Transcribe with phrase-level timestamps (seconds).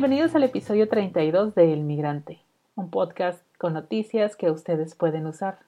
[0.00, 2.40] Bienvenidos al episodio 32 de El Migrante,
[2.74, 5.58] un podcast con noticias que ustedes pueden usar.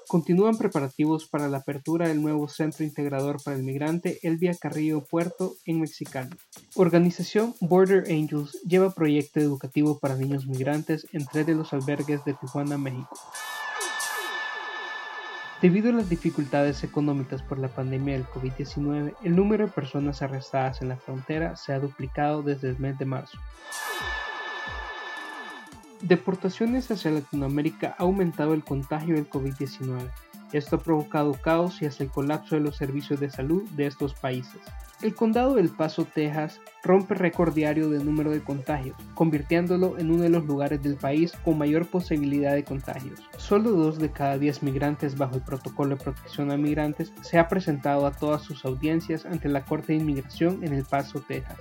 [0.08, 5.54] Continúan preparativos para la apertura del nuevo Centro Integrador para el Migrante Elvia Carrillo Puerto
[5.66, 6.36] en Mexicali.
[6.74, 12.34] Organización Border Angels lleva proyecto educativo para niños migrantes en tres de los albergues de
[12.34, 13.16] Tijuana, México.
[15.62, 20.82] Debido a las dificultades económicas por la pandemia del COVID-19, el número de personas arrestadas
[20.82, 23.38] en la frontera se ha duplicado desde el mes de marzo.
[26.02, 30.10] Deportaciones hacia Latinoamérica ha aumentado el contagio del COVID-19.
[30.52, 34.14] Esto ha provocado caos y hasta el colapso de los servicios de salud de estos
[34.14, 34.60] países.
[35.02, 40.22] El condado del Paso, Texas, rompe récord diario de número de contagios, convirtiéndolo en uno
[40.22, 43.20] de los lugares del país con mayor posibilidad de contagios.
[43.36, 47.48] Solo dos de cada diez migrantes bajo el protocolo de protección a migrantes se ha
[47.48, 51.58] presentado a todas sus audiencias ante la Corte de Inmigración en El Paso, Texas.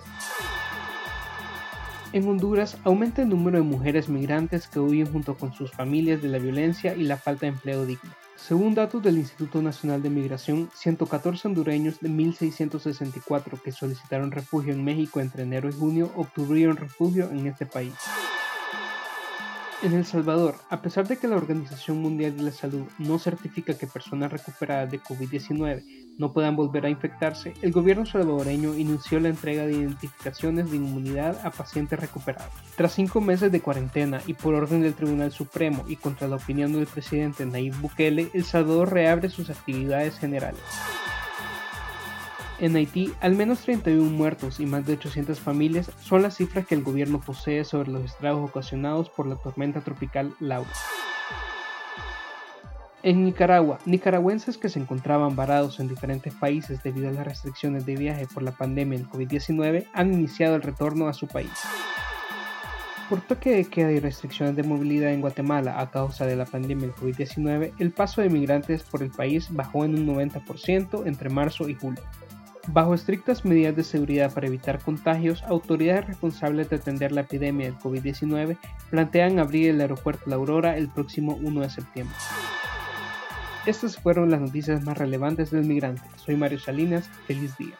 [2.11, 6.27] En Honduras aumenta el número de mujeres migrantes que huyen junto con sus familias de
[6.29, 8.09] la violencia y la falta de empleo digno.
[8.35, 14.83] Según datos del Instituto Nacional de Migración, 114 hondureños de 1.664 que solicitaron refugio en
[14.83, 17.93] México entre enero y junio obtuvieron refugio en este país.
[19.81, 23.77] En El Salvador, a pesar de que la Organización Mundial de la Salud no certifica
[23.77, 29.29] que personas recuperadas de COVID-19 no puedan volver a infectarse, el gobierno salvadoreño inició la
[29.29, 32.51] entrega de identificaciones de inmunidad a pacientes recuperados.
[32.75, 36.73] Tras cinco meses de cuarentena y por orden del Tribunal Supremo y contra la opinión
[36.73, 40.59] del presidente Nayib Bukele, El Salvador reabre sus actividades generales.
[42.61, 46.75] En Haití, al menos 31 muertos y más de 800 familias son las cifras que
[46.75, 50.69] el gobierno posee sobre los estragos ocasionados por la tormenta tropical Laura.
[53.01, 57.95] En Nicaragua, nicaragüenses que se encontraban varados en diferentes países debido a las restricciones de
[57.95, 61.53] viaje por la pandemia del COVID-19 han iniciado el retorno a su país.
[63.07, 66.87] Por toque de queda y restricciones de movilidad en Guatemala a causa de la pandemia
[66.87, 71.69] del COVID-19, el paso de migrantes por el país bajó en un 90% entre marzo
[71.69, 72.03] y julio.
[72.67, 77.79] Bajo estrictas medidas de seguridad para evitar contagios, autoridades responsables de atender la epidemia del
[77.79, 78.57] COVID-19
[78.89, 82.15] plantean abrir el aeropuerto La Aurora el próximo 1 de septiembre.
[83.65, 86.01] Estas fueron las noticias más relevantes del migrante.
[86.17, 87.75] Soy Mario Salinas, feliz día.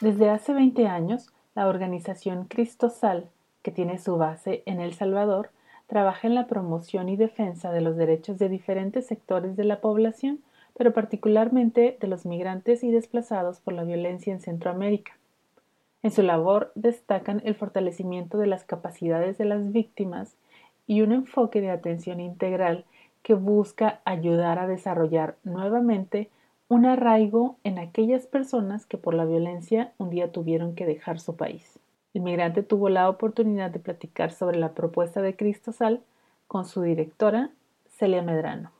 [0.00, 3.30] Desde hace 20 años, la organización Cristosal,
[3.62, 5.50] que tiene su base en El Salvador,
[5.86, 10.40] trabaja en la promoción y defensa de los derechos de diferentes sectores de la población,
[10.76, 15.12] pero particularmente de los migrantes y desplazados por la violencia en Centroamérica.
[16.02, 20.36] En su labor destacan el fortalecimiento de las capacidades de las víctimas
[20.86, 22.84] y un enfoque de atención integral
[23.22, 26.30] que busca ayudar a desarrollar nuevamente
[26.68, 31.36] un arraigo en aquellas personas que por la violencia un día tuvieron que dejar su
[31.36, 31.80] país.
[32.16, 36.02] El migrante tuvo la oportunidad de platicar sobre la propuesta de Cristosal
[36.46, 37.50] con su directora,
[37.90, 38.72] Celia Medrano.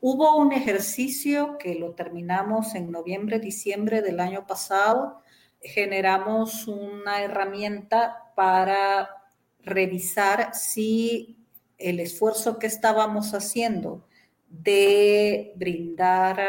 [0.00, 5.20] Hubo un ejercicio que lo terminamos en noviembre, diciembre del año pasado.
[5.60, 9.08] Generamos una herramienta para
[9.60, 11.38] revisar si
[11.78, 14.04] el esfuerzo que estábamos haciendo
[14.48, 16.40] de brindar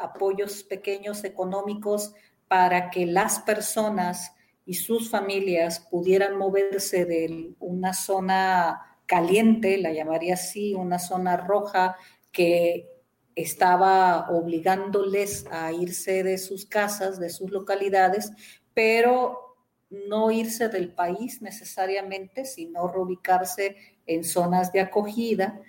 [0.00, 2.14] apoyos pequeños económicos
[2.48, 4.32] para que las personas
[4.64, 11.96] y sus familias pudieran moverse de una zona caliente, la llamaría así, una zona roja
[12.30, 12.88] que
[13.34, 18.30] estaba obligándoles a irse de sus casas, de sus localidades,
[18.74, 19.56] pero
[19.90, 23.76] no irse del país necesariamente, sino reubicarse
[24.06, 25.60] en zonas de acogida,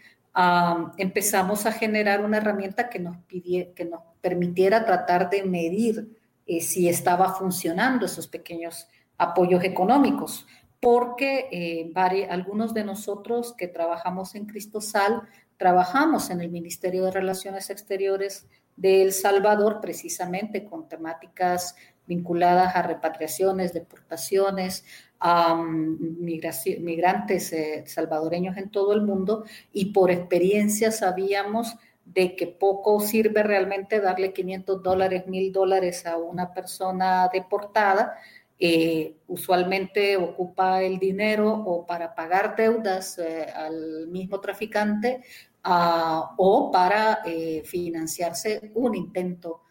[0.98, 6.90] empezamos a generar una herramienta que nos, que nos permitiera tratar de medir eh, si
[6.90, 8.88] estaba funcionando esos pequeños
[9.18, 10.45] apoyos económicos,
[10.80, 11.92] porque eh,
[12.30, 15.22] algunos de nosotros que trabajamos en Cristosal,
[15.57, 21.75] trabajamos en el Ministerio de Relaciones Exteriores de El Salvador precisamente con temáticas
[22.06, 24.84] vinculadas a repatriaciones, deportaciones,
[25.19, 33.00] a migrantes eh, salvadoreños en todo el mundo y por experiencia sabíamos de que poco
[33.00, 38.18] sirve realmente darle 500 dólares, 1000 dólares a una persona deportada.
[38.60, 45.22] Eh, usualmente ocupa el dinero o para pagar deudas eh, al mismo traficante
[45.64, 49.62] ah, o para eh, financiarse un intento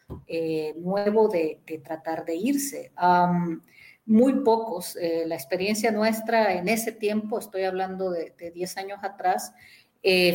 [0.76, 2.92] nuevo de, tratar de irse.
[4.04, 9.54] muy pocos, la experiencia nuestra en ese tiempo, estoy hablando de, de 10 años atrás,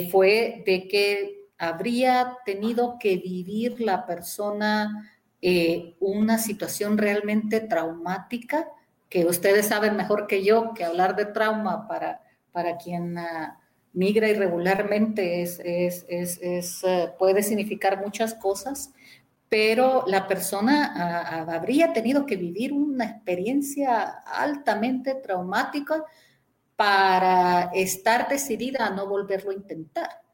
[0.09, 5.11] fue de que habría tenido que vivir la persona
[5.41, 8.69] eh, una situación realmente traumática,
[9.09, 12.21] que ustedes saben mejor que yo que hablar de trauma para,
[12.51, 13.59] para quien ah,
[13.93, 18.91] migra irregularmente es, es, eh, puede significar muchas cosas,
[19.49, 26.03] pero la persona ah, ah, habría tenido que vivir una experiencia altamente traumática
[26.75, 30.26] para estar decidida a no volverlo a intentar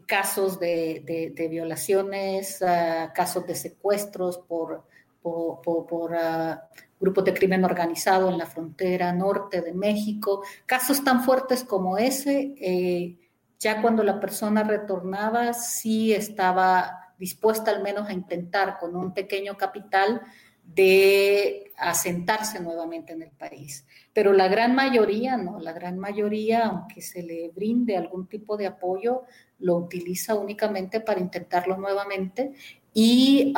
[0.00, 4.84] casos de, violaciones, ah, casos de secuestros por,
[5.22, 6.68] por, ah,
[6.98, 12.54] grupos de crimen organizado en la frontera norte de México, casos tan fuertes como ese,
[12.60, 13.18] eh,
[13.58, 19.56] ya cuando la persona retornaba, sí estaba dispuesta al menos a intentar con un pequeño
[19.56, 20.22] capital
[20.64, 23.86] de asentarse nuevamente en el país.
[24.12, 28.66] Pero la gran mayoría, no, la gran mayoría, aunque se le brinde algún tipo de
[28.66, 29.22] apoyo,
[29.58, 32.52] lo utiliza únicamente para intentarlo nuevamente
[32.94, 33.54] y,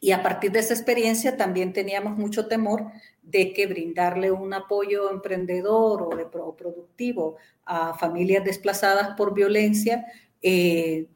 [0.00, 2.86] y a partir de esa experiencia también teníamos mucho temor
[3.22, 10.06] de que brindarle un apoyo emprendedor o, de, productivo a familias desplazadas por violencia
[10.42, 11.06] eh,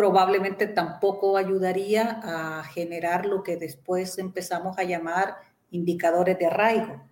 [0.00, 5.36] probablemente tampoco ayudaría a generar lo que después empezamos a llamar
[5.70, 7.02] indicadores de arraigo.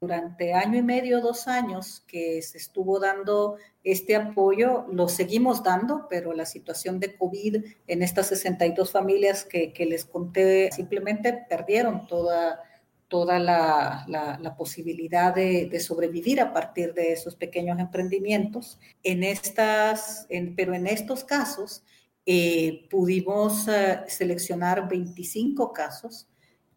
[0.00, 6.06] durante año y medio, dos años que se estuvo dando este apoyo, lo seguimos dando,
[6.08, 12.06] pero la situación de COVID en estas 62 familias que, que les conté simplemente perdieron
[12.06, 12.62] toda
[13.08, 18.78] toda la, la, posibilidad de, de, sobrevivir a partir de esos pequeños emprendimientos.
[19.02, 21.82] En estas, en, pero en estos casos
[22.30, 26.28] eh, pudimos uh, seleccionar 25 casos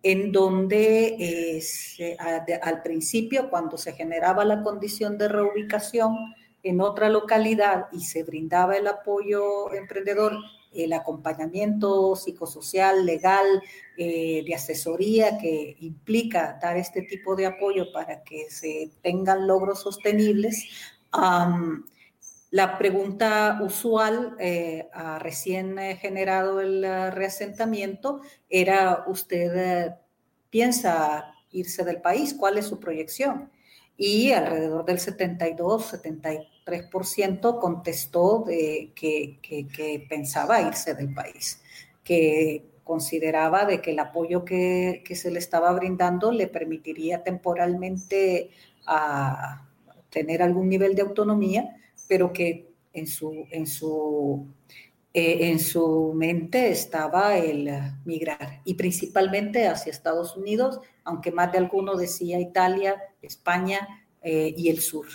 [0.02, 6.16] en donde eh, se, al principio, cuando se generaba la condición de reubicación
[6.64, 10.38] en otra localidad y se brindaba el apoyo emprendedor,
[10.74, 13.46] el acompañamiento psicosocial, legal,
[13.98, 19.82] eh, de asesoría que implica dar este tipo de apoyo para que se tengan logros
[19.82, 20.66] sostenibles.
[22.52, 29.96] la pregunta usual eh, a recién generado el reasentamiento era, ¿usted eh,
[30.50, 32.34] piensa irse del país?
[32.34, 33.50] ¿Cuál es su proyección?
[33.98, 41.62] Y alrededor del 72, 73 3% contestó de que, que, pensaba irse del país,
[42.04, 48.52] que consideraba de que el apoyo que, que, se le estaba brindando le permitiría temporalmente
[48.86, 49.68] a
[50.10, 51.76] tener algún nivel de autonomía,
[52.08, 54.46] pero que en su, en su,
[55.14, 57.70] eh, en su mente estaba el
[58.06, 64.70] migrar, y principalmente hacia Estados Unidos, aunque más de alguno decía Italia, España eh, y
[64.70, 65.08] el sur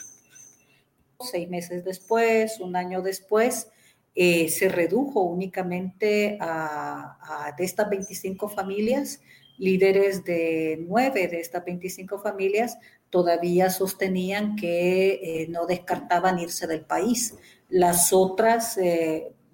[1.19, 3.69] seis meses después, un año después,
[4.15, 9.23] eh, se redujo únicamente a, de estas 25 familias,
[9.57, 12.77] líderes de nueve de estas 25 familias
[13.09, 17.35] todavía sostenían que no descartaban irse del país.
[17.71, 18.77] Las otras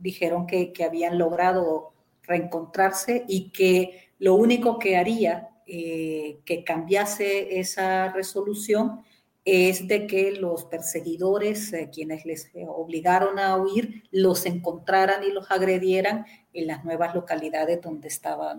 [0.03, 1.93] dijeron que, que, habían logrado
[2.25, 9.01] reencontrarse y que lo único que haría que cambiase esa resolución
[9.45, 15.33] es de que los perseguidores, eh, quienes les eh, obligaron a huir, los encontraran y
[15.33, 18.11] los agredieran en las nuevas localidades donde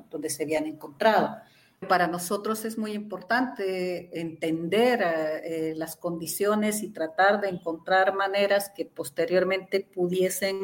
[0.10, 1.38] donde se habían encontrado.
[1.84, 8.86] Para nosotros es muy importante entender eh, las condiciones y tratar de encontrar maneras que
[8.86, 10.58] posteriormente pudiesen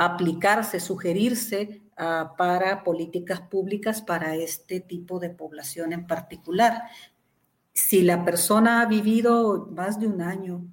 [0.00, 6.84] aplicarse, sugerirse ah, para políticas públicas para este tipo de población en particular.
[7.74, 10.64] Si la persona ha vivido más de un año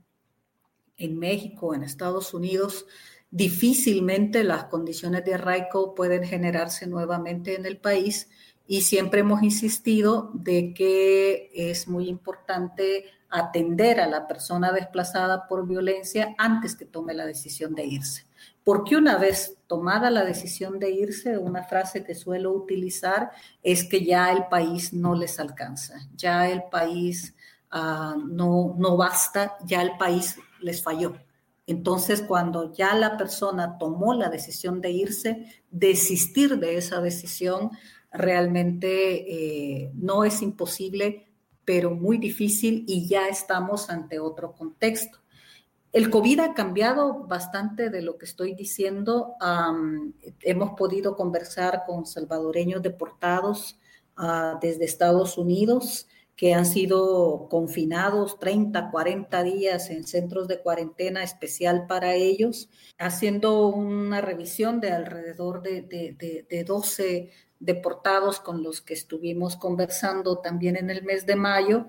[0.96, 2.86] en México, en Estados Unidos,
[3.32, 8.30] difícilmente las condiciones de arraigo pueden generarse nuevamente en el país
[8.68, 15.68] y siempre hemos insistido de que es muy importante atender a la persona desplazada por
[15.68, 18.26] violencia antes que tome la decisión de irse.
[18.64, 23.32] Porque una vez tomada la decisión de irse, una frase que suelo utilizar
[23.64, 27.34] es que ya el país no les alcanza, ya el país
[27.74, 31.16] uh, no, no basta, ya el país les falló.
[31.68, 37.72] Entonces, cuando ya la persona tomó la decisión de irse, desistir de esa decisión
[38.12, 41.28] realmente eh, no es imposible,
[41.66, 45.20] pero muy difícil y ya estamos ante otro contexto.
[45.92, 49.36] El COVID ha cambiado bastante de lo que estoy diciendo.
[50.42, 53.78] hemos podido conversar con salvadoreños deportados
[54.18, 56.08] uh, desde Estados Unidos
[56.38, 63.68] que han sido confinados 30, 40 días en centros de cuarentena especial para ellos, haciendo
[63.68, 70.76] una revisión de alrededor de, de, de 12 deportados con los que estuvimos conversando también
[70.76, 71.88] en el mes de mayo.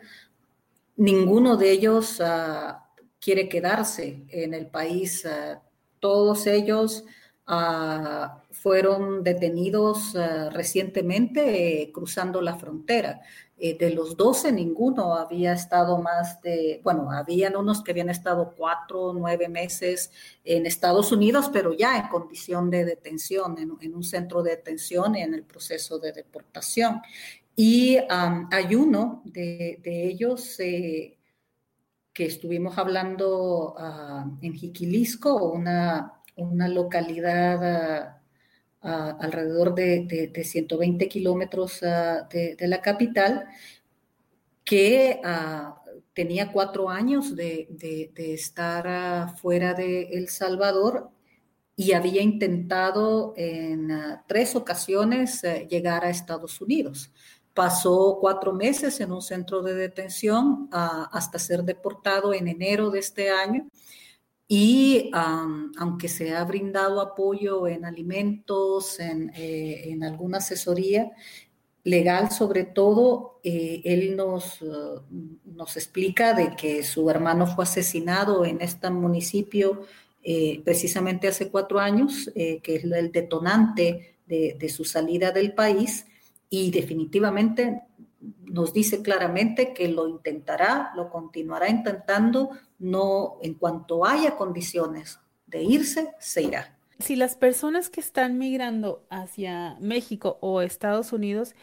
[0.96, 2.72] Ninguno de ellos uh,
[3.20, 5.26] quiere quedarse en el país.
[5.26, 5.58] Uh,
[6.00, 7.04] todos ellos
[7.48, 10.14] uh, fueron detenidos
[10.52, 13.20] recientemente cruzando la frontera.
[13.60, 18.54] Eh, de los 12, ninguno había estado más de, bueno, habían unos que habían estado
[18.56, 20.12] cuatro nueve meses
[20.44, 25.22] en Estados Unidos, pero ya en condición de detención, en, un centro de detención y
[25.22, 27.02] en el proceso de deportación.
[27.56, 31.18] Y hay uno de, ellos eh,
[32.12, 38.17] que estuvimos hablando ah, en Jiquilisco, una, una localidad
[38.80, 43.46] alrededor de, 120 kilómetros ah, de, la capital,
[44.64, 45.82] que ah,
[46.12, 47.68] tenía cuatro años de,
[48.16, 51.10] estar ah, fuera de El Salvador
[51.74, 53.90] y había intentado en
[54.26, 57.12] tres ocasiones eh, llegar a Estados Unidos.
[57.54, 63.30] Pasó cuatro meses en un centro de detención hasta ser deportado en enero de este
[63.30, 63.68] año
[64.50, 71.12] y aunque se ha brindado apoyo en alimentos, en, eh, alguna asesoría
[71.84, 75.02] legal sobre todo, eh, él nos, uh,
[75.44, 79.86] nos explica de que su hermano fue asesinado en este municipio
[80.22, 86.06] eh, precisamente hace cuatro años, que es el detonante de, de su salida del país
[86.50, 87.82] y definitivamente
[88.44, 95.62] nos dice claramente que lo intentará, lo continuará intentando, no en cuanto haya condiciones de
[95.62, 96.78] irse, se irá.
[96.98, 101.54] Si las personas que están migrando hacia México o Estados Unidos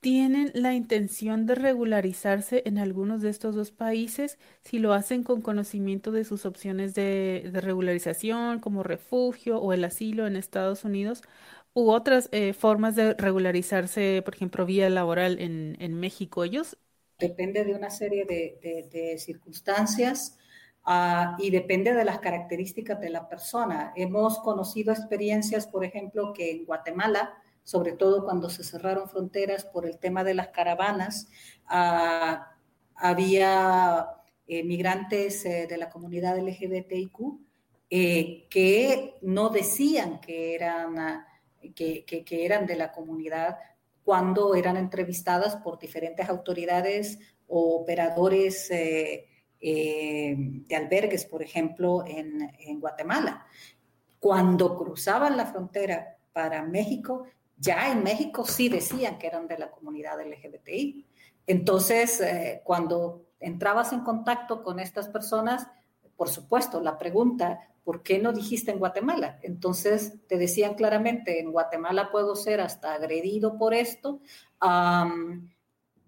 [0.00, 5.40] tienen la intención de regularizarse en algunos de estos dos países, si lo hacen con
[5.42, 11.22] conocimiento de sus opciones de, de regularización, como refugio o el asilo en Estados Unidos,
[11.74, 16.78] u otras eh, formas de regularizarse, por ejemplo, vía laboral en, en México, ellos?
[17.18, 20.38] Depende de una serie de, de, circunstancias
[20.86, 23.92] uh, y depende de las características de la persona.
[23.96, 29.86] Hemos conocido experiencias, por ejemplo, que en Guatemala, sobre todo cuando se cerraron fronteras por
[29.86, 31.28] el tema de las caravanas,
[31.70, 32.36] uh,
[32.96, 34.06] había
[34.46, 37.40] eh, migrantes eh, de la comunidad LGBTIQ
[37.88, 40.96] que no decían que eran
[41.72, 43.58] que, eran de la comunidad
[44.04, 49.26] cuando eran entrevistadas por diferentes autoridades o operadores eh,
[49.60, 53.46] eh, de albergues, por ejemplo, en, Guatemala.
[54.20, 57.24] Cuando cruzaban la frontera para México,
[57.56, 61.06] ya en México sí decían que eran de la comunidad LGBTI.
[61.46, 65.66] Entonces, eh, cuando entrabas en contacto con estas personas,
[66.16, 69.38] por supuesto, la pregunta, ¿por qué no dijiste en Guatemala?
[69.42, 74.20] Entonces te decían claramente, en Guatemala puedo ser hasta agredido por esto.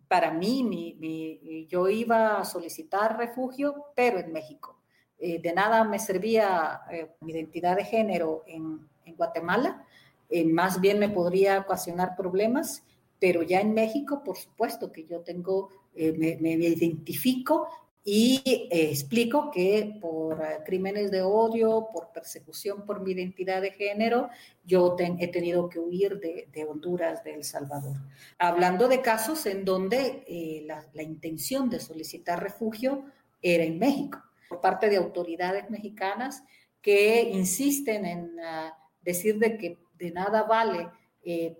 [0.09, 4.81] para mí, yo iba a solicitar refugio, pero en México.
[5.19, 9.85] Eh, de nada me servía eh, mi identidad de género en, Guatemala,
[10.29, 12.85] eh, más bien me podría ocasionar problemas,
[13.21, 17.69] pero ya en México, por supuesto que yo tengo, me, me identifico
[18.09, 23.73] y eh, explico que por eh, crímenes de odio, por persecución por mi identidad de
[23.73, 24.31] género,
[24.65, 27.97] yo he tenido que huir de, Honduras, de El Salvador.
[28.39, 33.07] Hablando de casos en donde eh, la, intención de solicitar refugio
[33.43, 36.45] era en México, por parte de autoridades mexicanas
[36.81, 38.73] que insisten en ah,
[39.03, 40.89] decir de que de nada vale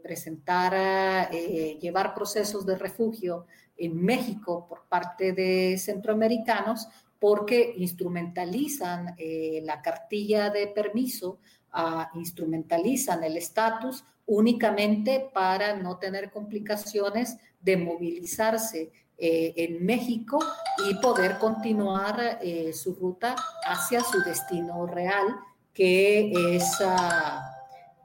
[0.01, 9.81] presentar, llevar procesos de refugio en México por parte de centroamericanos porque instrumentalizan eh, la
[9.81, 11.39] cartilla de permiso,
[11.73, 20.39] ah, instrumentalizan el estatus únicamente para no tener complicaciones de movilizarse eh, en México
[20.87, 23.35] y poder continuar eh, su ruta
[23.67, 25.37] hacia su destino real,
[25.73, 27.51] que es, ah,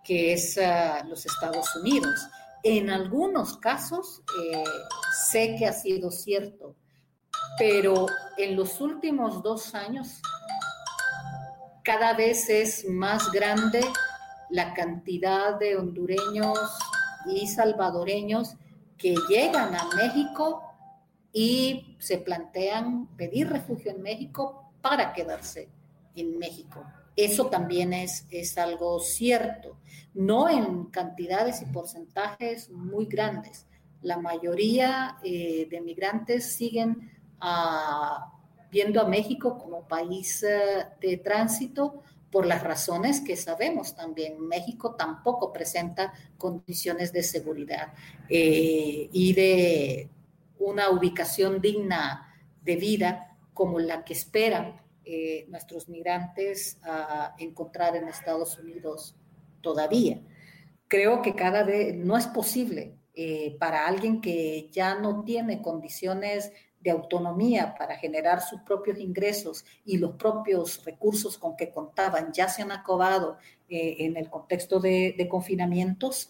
[0.03, 2.15] que es ah, los Estados Unidos.
[2.63, 4.63] En algunos casos eh,
[5.27, 6.75] sé que ha sido cierto,
[7.57, 8.05] pero
[8.37, 10.21] en los últimos dos años
[11.83, 13.81] cada vez es más grande
[14.49, 16.59] la cantidad de hondureños
[17.25, 18.55] y salvadoreños
[18.97, 20.61] que llegan a México
[21.33, 25.69] y se plantean pedir refugio en México para quedarse
[26.15, 26.83] en México.
[27.15, 29.77] Eso también es, es algo cierto,
[30.13, 33.65] no en cantidades y porcentajes muy grandes.
[34.01, 37.11] La mayoría eh, de migrantes siguen
[38.71, 42.01] viendo a México como país eh, de tránsito
[42.31, 44.39] por las razones que sabemos también.
[44.39, 47.93] México tampoco presenta condiciones de seguridad
[48.29, 50.09] eh, y de
[50.59, 58.08] una ubicación digna de vida como la que esperan eh, nuestros migrantes a encontrar en
[58.08, 59.15] Estados Unidos
[59.60, 60.22] todavía.
[60.88, 66.51] Creo que cada vez no es posible eh, para alguien que ya no tiene condiciones
[66.79, 72.48] de autonomía para generar sus propios ingresos y los propios recursos con que contaban ya
[72.48, 73.38] se han acabado
[73.70, 76.29] eh, en el contexto de, confinamientos,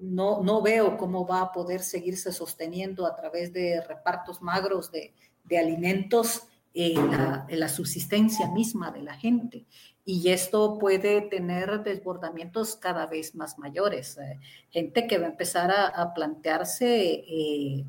[0.00, 5.12] no, no, veo cómo va a poder seguirse sosteniendo a través de repartos magros de,
[5.44, 9.64] de alimentos en la, subsistencia misma de la gente.
[10.04, 14.18] Y esto puede tener desbordamientos cada vez más mayores.
[14.18, 14.40] Eh,
[14.70, 17.84] gente que va a empezar a, plantearse eh,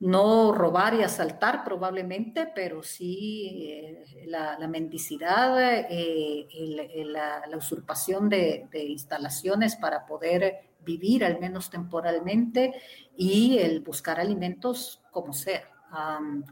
[0.00, 9.74] no robar y asaltar probablemente, pero sí eh, la, mendicidad, la, usurpación de, de, instalaciones
[9.74, 12.74] para poder vivir al menos temporalmente
[13.16, 15.64] y el buscar alimentos como sea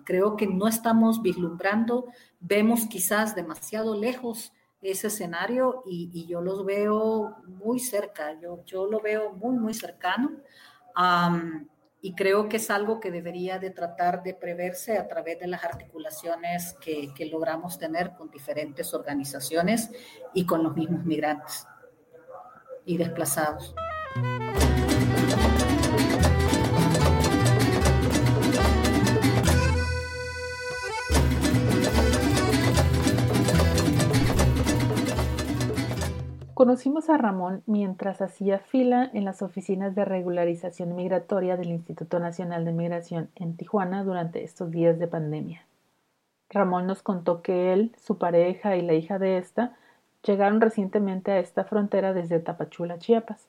[0.05, 2.07] creo que no estamos vislumbrando,
[2.41, 9.01] vemos quizás demasiado lejos ese escenario y, yo los veo muy cerca, yo, yo lo
[9.01, 10.31] veo muy, muy cercano.
[12.01, 15.65] y creo que es algo que debería de tratar de preverse a través de las
[15.65, 19.91] articulaciones que, que logramos tener con diferentes organizaciones
[20.33, 21.67] y con los mismos migrantes
[22.85, 23.75] y desplazados.
[36.57, 42.65] Conocimos a Ramón mientras hacía fila en las oficinas de regularización migratoria del Instituto Nacional
[42.65, 45.67] de Migración en Tijuana durante estos días de pandemia.
[46.49, 49.77] Ramón nos contó que él, su pareja y la hija de esta
[50.27, 53.47] llegaron recientemente a esta frontera desde Tapachula, Chiapas.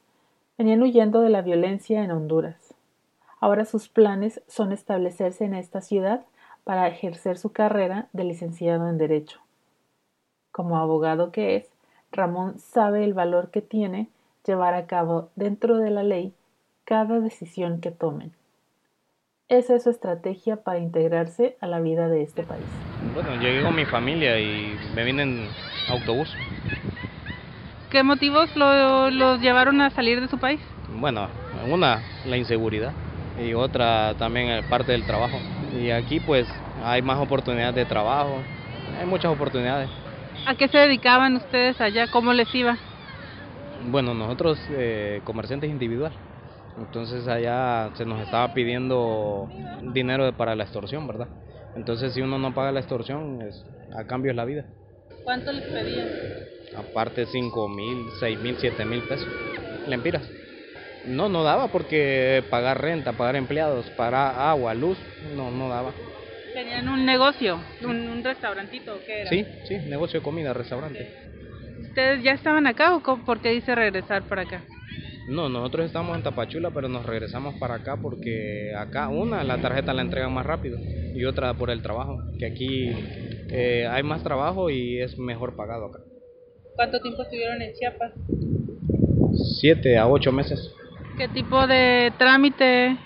[0.58, 2.74] Venían huyendo de la violencia en Honduras.
[3.40, 6.26] Ahora sus planes son establecerse en esta ciudad
[6.66, 9.40] para ejercer su carrera de licenciado en Derecho.
[10.52, 11.77] Como abogado que es,
[12.18, 14.10] Ramón sabe el valor que tiene
[14.46, 16.34] llevar a cabo dentro de la ley
[16.84, 18.32] cada decisión que tomen.
[19.50, 22.66] Esa es su estrategia para integrarse a la vida de este país.
[23.14, 25.48] Bueno, llegué con mi familia y me vine en
[25.90, 26.34] autobús.
[27.92, 30.60] ¿Qué motivos los llevaron a salir de su país?
[31.00, 31.28] Bueno,
[31.70, 32.92] una, la inseguridad
[33.40, 35.38] y otra también parte del trabajo.
[35.80, 36.48] Y aquí pues
[36.84, 38.40] hay más oportunidades de trabajo,
[39.00, 39.90] hay muchas oportunidades.
[40.48, 42.10] ¿A qué se dedicaban ustedes allá?
[42.10, 42.78] ¿Cómo les iba?
[43.92, 46.14] Bueno, nosotros eh, comerciantes individual.
[46.78, 49.50] Entonces allá se nos estaba pidiendo
[49.94, 51.28] dinero para la extorsión, ¿verdad?
[51.76, 53.62] Entonces si uno no paga la extorsión, es,
[53.94, 54.64] a cambio es la vida.
[55.26, 56.08] ¿Cuánto les pedían?
[56.78, 59.28] Aparte 5 mil, 6 mil, 7 mil pesos.
[59.86, 60.24] Lempiras.
[61.06, 64.98] No, no daba porque pagar renta, pagar empleados, pagar agua, luz,
[65.36, 65.92] no, no daba.
[66.58, 69.30] ¿Tenían un negocio, un, restaurantito qué era?
[69.30, 71.08] Sí, sí, negocio de comida, restaurante.
[71.82, 74.64] ¿Ustedes ya estaban acá o por qué dice regresar para acá?
[75.28, 79.94] No, nosotros estamos en Tapachula, pero nos regresamos para acá porque acá, una, la tarjeta
[79.94, 80.80] la entregan más rápido
[81.14, 82.90] y otra por el trabajo, que aquí
[83.52, 86.00] eh, hay más trabajo y es mejor pagado acá.
[86.76, 88.14] ¿Cuánto tiempo estuvieron en Chiapas?
[89.62, 90.74] Siete a ocho meses.
[91.20, 92.98] ¿Qué tipo de trámite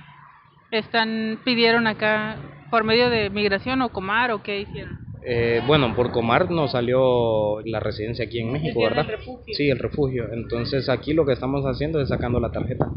[0.72, 2.38] están pidieron acá
[2.72, 4.98] ¿Por medio de migración o Comar o qué hicieron?
[5.24, 9.06] Eh, bueno, por Comar nos salió la residencia aquí en México, ¿verdad?
[9.06, 9.54] El refugio.
[9.54, 10.34] Sí, el refugio.
[10.34, 12.88] Entonces aquí lo que estamos haciendo es sacando la tarjeta,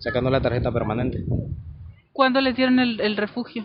[0.00, 1.24] sacando la tarjeta permanente.
[2.12, 3.64] ¿Cuándo les dieron el, refugio?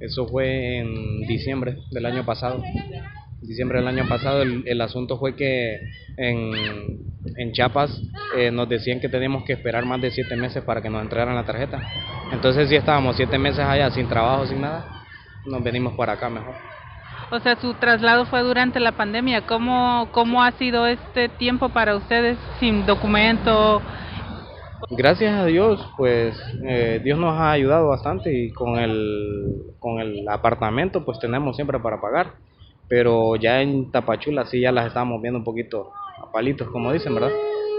[0.00, 2.62] Eso fue en diciembre del año pasado.
[3.42, 5.78] Diciembre del año pasado el, el asunto fue que
[6.16, 6.52] en,
[7.36, 8.02] en Chiapas
[8.36, 11.36] eh, nos decían que teníamos que esperar más de siete meses para que nos entregaran
[11.36, 11.80] la tarjeta.
[12.32, 14.84] Entonces si estábamos siete meses allá sin trabajo, sin nada,
[15.46, 16.54] nos venimos para acá mejor.
[17.30, 19.46] O sea, su traslado fue durante la pandemia.
[19.46, 23.82] ¿Cómo, cómo ha sido este tiempo para ustedes sin documento?
[24.90, 26.34] Gracias a Dios, pues
[26.66, 31.78] eh, Dios nos ha ayudado bastante y con el, con el apartamento pues tenemos siempre
[31.80, 32.34] para pagar.
[32.88, 35.92] Pero ya en Tapachula sí ya las estamos viendo un poquito
[36.32, 37.30] palitos, como dicen, ¿verdad?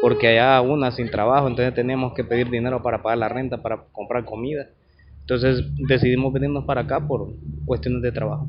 [0.01, 3.83] Porque allá una sin trabajo, entonces teníamos que pedir dinero para pagar la renta, para
[3.91, 4.69] comprar comida.
[5.21, 7.33] Entonces decidimos venirnos para acá por
[7.65, 8.47] cuestiones de trabajo.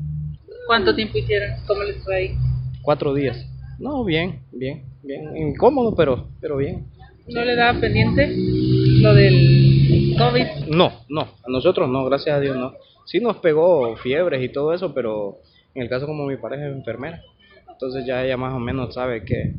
[0.67, 1.49] ¿Cuánto tiempo hicieron?
[1.67, 2.37] ¿Cómo les fue ahí?
[2.81, 3.45] Cuatro días.
[3.77, 5.35] No, bien, bien, bien.
[5.35, 6.85] Incómodo, pero, pero bien.
[7.27, 10.75] ¿No le daba pendiente lo del COVID?
[10.75, 12.73] No, no, a nosotros no, gracias a Dios no.
[13.05, 15.39] Sí nos pegó fiebres y todo eso, pero
[15.75, 17.21] en el caso como mi pareja es enfermera,
[17.69, 19.53] entonces ya ella más o menos sabe que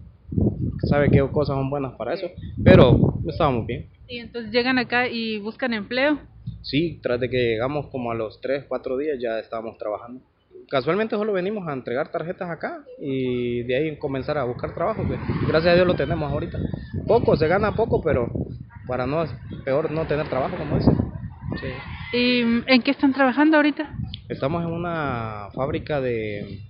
[0.88, 2.28] sabe qué cosas son buenas para eso,
[2.62, 3.88] pero estábamos bien.
[4.08, 6.18] Y entonces llegan acá y buscan empleo.
[6.62, 10.20] Sí, tras de que llegamos como a los 3, 4 días ya estábamos trabajando.
[10.68, 15.02] Casualmente solo venimos a entregar tarjetas acá y de ahí comenzar a buscar trabajo.
[15.06, 15.16] que
[15.46, 16.58] gracias a Dios lo tenemos ahorita.
[17.06, 18.30] Poco, se gana poco, pero
[18.86, 19.24] para no
[19.64, 20.96] peor no tener trabajo, como dicen.
[21.60, 22.16] Sí.
[22.16, 23.94] ¿Y en qué están trabajando ahorita?
[24.28, 26.60] Estamos en una fábrica de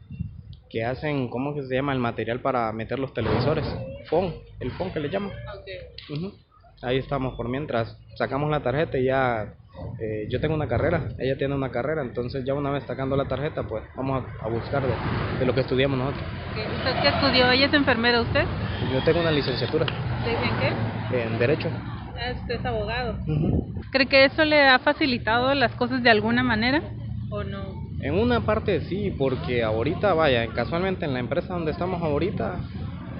[0.73, 1.93] que hacen, ¿cómo que se llama?
[1.93, 3.65] El material para meter los televisores.
[4.09, 5.31] FON, el FON que le llaman.
[6.11, 6.33] Ujú.
[6.83, 7.97] Ahí estamos por mientras.
[8.17, 9.55] Sacamos la tarjeta y ya
[10.01, 13.27] eh, yo tengo una carrera, ella tiene una carrera, entonces ya una vez sacando la
[13.29, 14.93] tarjeta, pues vamos a, a buscar de,
[15.39, 16.25] de lo que estudiamos nosotros.
[16.49, 17.51] ¿Usted qué estudió?
[17.51, 18.45] ¿Ella es enfermera usted?
[18.93, 19.87] Yo tengo una licenciatura
[20.25, 20.59] ¿De- ¿En
[21.11, 21.23] qué?
[21.25, 21.71] en Derecho.
[21.71, 23.19] Ah, usted es abogado.
[23.27, 23.75] Ujú.
[23.91, 26.83] ¿Cree que eso le ha facilitado las cosas de alguna manera
[27.31, 27.72] o no?
[28.03, 32.61] En una parte sí, porque ahorita, vaya, casualmente en la empresa donde estamos ahorita,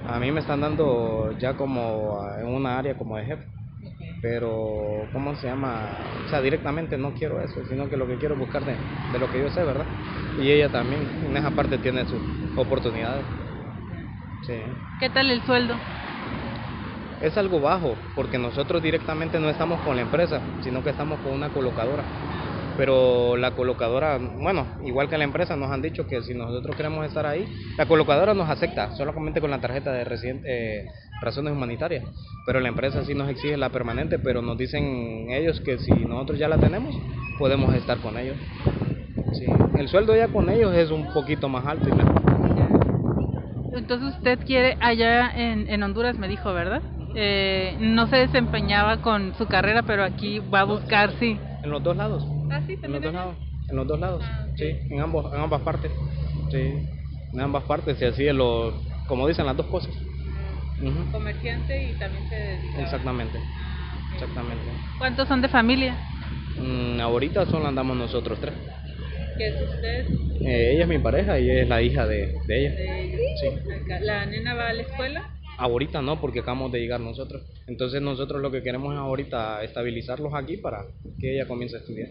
[0.05, 3.43] a mí me están dando ya como ah, en una área como de jefe.
[4.21, 5.89] Pero, ¿cómo se llama?
[6.25, 9.19] O sea, directamente no quiero eso, sino que lo que quiero es buscar de, de
[9.19, 9.87] lo que yo sé, ¿verdad?
[10.37, 12.19] Y ella también, en esa parte tiene sus
[12.57, 13.25] oportunidades.
[14.41, 14.53] Sí.
[14.99, 15.75] ¿Qué tal el sueldo?
[17.21, 21.31] Es algo bajo, porque nosotros directamente no estamos con la empresa, sino que estamos con
[21.31, 22.03] una colocadora.
[22.77, 27.05] Pero la colocadora, bueno, igual que la empresa, nos han dicho que si nosotros queremos
[27.05, 27.45] estar ahí,
[27.77, 30.85] la colocadora nos acepta solamente con la tarjeta de residente, eh,
[31.21, 32.03] razones humanitarias.
[32.45, 36.39] Pero la empresa sí nos exige la permanente, pero nos dicen ellos que si nosotros
[36.39, 36.95] ya la tenemos,
[37.37, 38.37] podemos estar con ellos.
[39.33, 39.45] Sí.
[39.77, 42.21] El sueldo ya con ellos es un poquito más alto y mejor.
[43.75, 46.81] Entonces usted quiere allá en, en Honduras, me dijo, ¿verdad?
[47.15, 51.39] Eh, no se desempeñaba con su carrera, pero aquí va a buscar, sí.
[51.63, 52.25] En los dos lados.
[52.53, 53.35] Ah, sí, En los dos lados.
[53.69, 54.23] En los dos lados.
[54.25, 54.47] Ah.
[54.55, 55.91] Sí, en ambos, en ambas partes.
[56.51, 56.57] Sí,
[57.33, 58.75] en ambas partes y así en los,
[59.07, 59.95] como dicen las dos cosas.
[60.81, 61.11] Ujú.
[61.11, 62.81] Comerciante y también se dedica.
[62.81, 64.65] Exactamente, Ah, exactamente.
[64.97, 65.97] ¿Cuántos son de familia?
[66.57, 68.53] Mm, ahorita solo andamos nosotros tres.
[69.37, 70.05] ¿Qué es usted?
[70.45, 72.75] Eh, ella es mi pareja y es la hija de, de ella.
[73.41, 73.47] Sí.
[73.71, 73.99] Acá.
[74.01, 75.23] ¿La nena va a la escuela?
[75.57, 77.43] Ahorita no, porque acabamos de llegar nosotros.
[77.67, 80.83] Entonces nosotros lo que queremos es ahorita estabilizarlos aquí para
[81.19, 82.09] que ella comience a estudiar.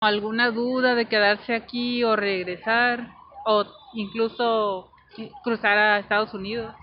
[0.00, 3.08] ¿Alguna duda de quedarse aquí o regresar?
[3.46, 4.90] ¿O incluso
[5.42, 6.74] cruzar a Estados Unidos?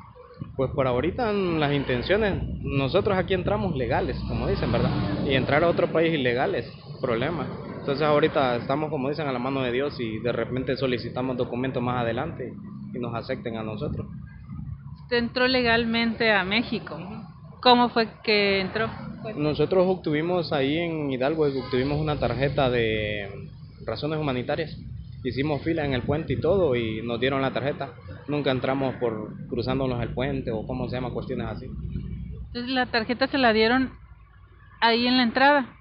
[0.56, 4.90] Pues por ahorita las intenciones, nosotros aquí entramos legales, como dicen, ¿verdad?
[5.26, 6.66] Y entrar a otro país ilegal es
[7.00, 7.48] problema.
[7.80, 11.82] Entonces ahorita estamos, como dicen, a la mano de Dios y de repente solicitamos documentos
[11.82, 12.54] más adelante
[12.94, 14.08] y nos acepten a nosotros.
[15.04, 16.98] Usted entró legalmente a México.
[17.62, 18.90] ¿Cómo fue que entró?
[19.36, 23.50] Nosotros obtuvimos ahí en Hidalgo, obtuvimos una tarjeta de
[23.86, 24.76] razones humanitarias.
[25.24, 27.94] Hicimos fila en el puente y todo y nos dieron la tarjeta.
[28.28, 31.66] Nunca entramos por cruzándonos el puente o cómo se llama, cuestiones así.
[32.48, 33.92] Entonces la tarjeta se la dieron
[34.80, 35.78] ahí en la entrada.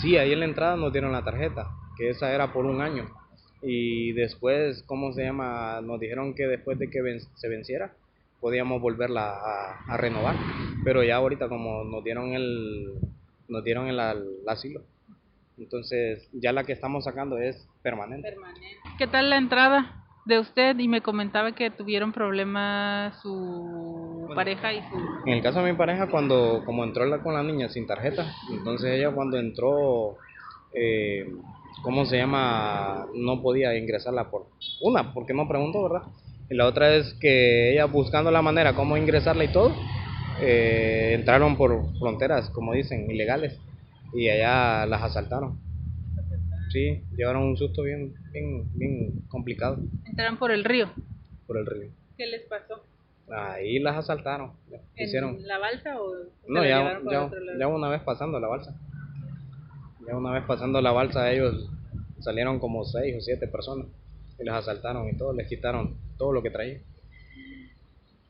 [0.00, 3.08] Sí, ahí en la entrada nos dieron la tarjeta, que esa era por un año.
[3.62, 5.80] Y después, ¿cómo se llama?
[5.82, 7.94] Nos dijeron que después de que ven- se venciera,
[8.40, 10.36] podíamos volverla a, a renovar.
[10.84, 12.98] Pero ya ahorita como nos dieron el,
[13.48, 14.82] nos dieron el, al- asilo.
[15.58, 18.34] Entonces, ya la que estamos sacando es permanente.
[18.98, 20.78] ¿Qué tal la entrada de usted?
[20.78, 24.96] Y me comentaba que tuvieron problemas su pareja y su...
[25.26, 28.26] En el caso de mi pareja, cuando como entró la, con la niña sin tarjeta,
[28.50, 30.18] entonces ella cuando entró,
[30.74, 31.26] eh,
[31.82, 33.06] ¿cómo se llama?
[33.14, 34.46] No podía ingresarla por
[34.82, 36.08] una, porque no preguntó, ¿verdad?
[36.48, 39.74] Y la otra es que ella buscando la manera cómo ingresarla y todo,
[40.40, 43.58] eh, entraron por fronteras, como dicen, ilegales,
[44.14, 45.58] y allá las asaltaron.
[46.70, 50.90] Sí, llevaron un susto bien, bien, bien complicado Entraron por el río.
[51.46, 51.90] por el río.
[52.16, 52.84] ¿Qué les pasó?
[53.30, 54.52] Ahí las asaltaron,
[54.96, 55.36] hicieron.
[55.36, 56.12] ¿En la balsa o
[56.48, 57.58] No, ya, ya, otro lado?
[57.58, 58.74] ya una vez pasando la balsa.
[60.06, 61.68] Ya una vez pasando la balsa, ellos
[62.20, 63.86] salieron como seis o siete personas
[64.38, 66.82] y les asaltaron y todo, les quitaron todo lo que traían.